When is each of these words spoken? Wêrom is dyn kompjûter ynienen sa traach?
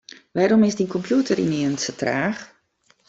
Wêrom 0.35 0.63
is 0.67 0.77
dyn 0.77 0.91
kompjûter 0.93 1.37
ynienen 1.43 1.77
sa 1.81 1.91
traach? 1.99 2.41